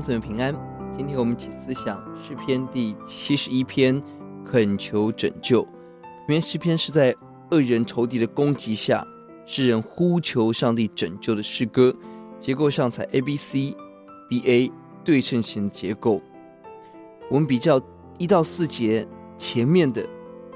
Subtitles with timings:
[0.00, 0.54] 姊妹平安。
[0.96, 4.02] 今天我们一起思想诗篇第七十一篇，
[4.44, 5.62] 恳求拯救。
[6.02, 7.14] 这篇诗篇是在
[7.50, 9.06] 恶人仇敌的攻击下，
[9.44, 11.94] 诗人呼求上帝拯救的诗歌。
[12.38, 13.74] 结构上采 A B C
[14.28, 14.72] B A
[15.02, 16.20] 对称型结构。
[17.30, 17.80] 我们比较
[18.18, 19.06] 一到四节
[19.38, 20.06] 前面的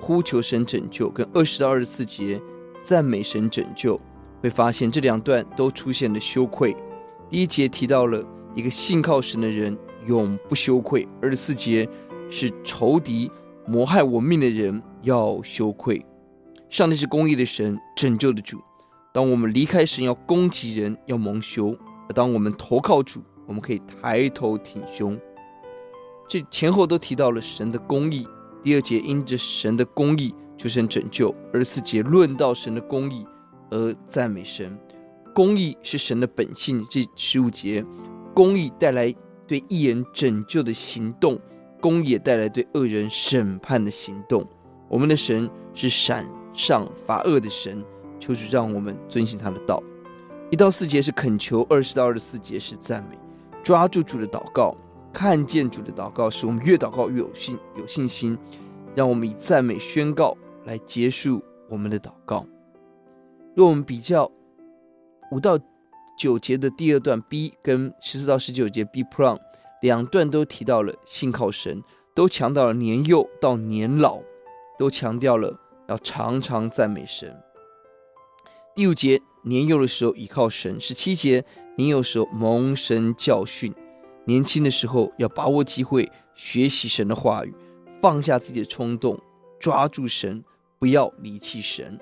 [0.00, 2.40] 呼求神拯救，跟二十到二十四节
[2.82, 4.00] 赞美神拯救，
[4.42, 6.76] 会发现这两段都出现了羞愧。
[7.30, 8.24] 第一节提到了
[8.56, 11.86] 一个信靠神的人永不羞愧，二十四节
[12.30, 13.30] 是仇敌
[13.66, 16.04] 谋害我命的人要羞愧。
[16.70, 18.58] 上帝是公义的神，拯救的主。
[19.12, 21.74] 当我们离开神，要攻击人，要蒙羞；
[22.08, 25.20] 而当我们投靠主，我们可以抬头挺胸。
[26.26, 28.26] 这前后都提到了神的公义。
[28.62, 33.24] 第二节因着神的公义求神拯救，二十四节论到神的公义
[33.70, 34.76] 而赞美神。
[35.34, 37.84] 公义是神的本性，这十五节，
[38.36, 39.10] 公义带来
[39.46, 41.38] 对义人拯救的行动，
[41.80, 44.44] 公义也带来对恶人审判的行动。
[44.90, 47.82] 我们的神是闪上罚恶的神，
[48.20, 49.82] 求主让我们遵循他的道。
[50.50, 53.18] 一到四节是恳求，二十到二十四节是赞美。
[53.62, 54.74] 抓住主的祷告，
[55.14, 58.36] 看见主的祷告，使我们越祷告越有信有信心。
[58.94, 62.46] 让我们以赞美宣告来结束我们的祷告。
[63.54, 64.30] 若我们比较。
[65.32, 65.58] 五到
[66.16, 69.38] 九节的第二段 B 跟十四到十九节 B prime
[69.82, 71.82] 两段都提到了信靠神，
[72.14, 74.20] 都强调了年幼到年老，
[74.78, 75.58] 都强调了
[75.88, 77.36] 要常常赞美神。
[78.74, 81.44] 第五节年幼的时候倚靠神，十七节
[81.76, 83.74] 年幼时候蒙神教训，
[84.24, 87.54] 年轻的时候要把握机会学习神的话语，
[88.00, 89.20] 放下自己的冲动，
[89.58, 90.44] 抓住神，
[90.78, 91.98] 不要离弃神。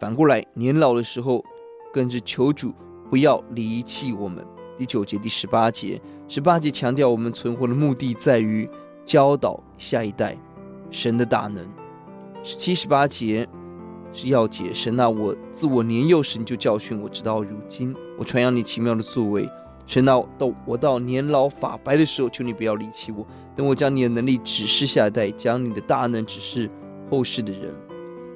[0.00, 1.44] 反过来年老的时候。
[1.90, 2.74] 更是求主
[3.10, 4.44] 不要离弃我们。
[4.76, 8.68] 第九节、第十八节，十八节强调我们存活的目的在于
[9.04, 10.36] 教导下一代
[10.90, 11.66] 神的大能。
[12.44, 13.48] 十七、十八节
[14.12, 19.48] 是要解神啊，我自我年幼时你就教训我，直到如今我传扬你奇妙的作为。
[19.86, 23.26] 神啊，到我到年老发白的时候，求你不要离弃我。
[23.56, 26.70] 等我将你的能力指示下一代，将你的大能指示
[27.10, 27.74] 后世的人。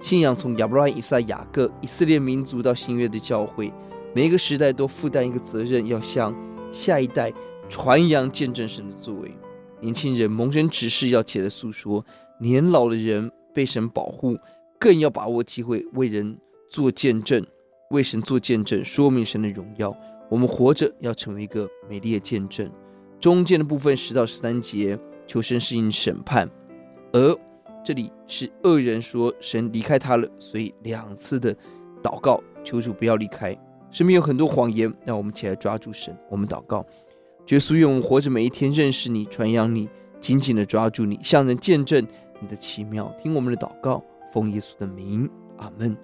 [0.00, 3.72] 信仰从亚伯拉罕、以撒、雅各、以色列民族到新约的教会，
[4.16, 6.34] 每一个时代都负担一个责任，要向
[6.72, 7.30] 下一代
[7.68, 9.30] 传扬见证神的作为。
[9.78, 12.02] 年轻人蒙神指示要起来诉说，
[12.40, 14.34] 年老的人被神保护，
[14.80, 16.34] 更要把握机会为人
[16.70, 17.46] 做见证，
[17.90, 19.94] 为神做见证，说明神的荣耀。
[20.30, 22.72] 我们活着要成为一个美丽的见证。
[23.20, 26.48] 中间的部分十到十三节，求神适应审判，
[27.12, 27.38] 而。
[27.84, 31.54] 这里是恶人说神离开他了，所以两次的
[32.02, 33.54] 祷告，求主不要离开。
[33.90, 36.16] 身边有很多谎言，让我们起来抓住神。
[36.28, 36.84] 我们祷告，
[37.48, 39.88] 耶稣，愿我们活着每一天认识你，传扬你，
[40.20, 42.06] 紧紧的抓住你，向人见证
[42.40, 43.14] 你的奇妙。
[43.18, 44.02] 听我们的祷告，
[44.32, 45.96] 奉耶稣的名，阿门。